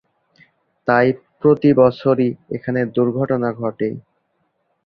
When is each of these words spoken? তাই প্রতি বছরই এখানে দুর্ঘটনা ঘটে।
তাই 0.87 1.07
প্রতি 1.41 1.69
বছরই 1.81 2.27
এখানে 2.55 2.81
দুর্ঘটনা 2.95 3.49
ঘটে। 3.61 3.89